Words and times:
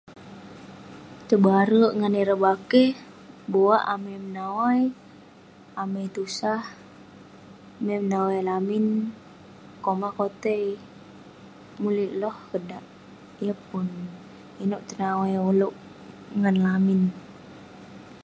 tebarek 1.27 1.91
ngan 1.97 2.15
ireh 2.21 2.39
bakeh, 2.45 2.91
buwak 3.51 3.83
amai 3.93 4.17
menawai, 4.25 4.81
amai 5.81 6.05
tusah, 6.15 6.63
amai 7.79 7.97
menawai 8.03 8.39
lamin, 8.49 8.85
komah 9.83 10.13
kotai 10.17 10.63
,mulik 11.81 12.11
loh 12.21 12.35
keh 12.49 12.63
dak, 12.69 12.83
yeng 13.45 13.61
pun 13.67 13.87
inouk 14.63 14.83
tenawai 14.89 15.33
ulouk 15.49 15.75
ngan 16.39 16.55
lamin 16.65 17.01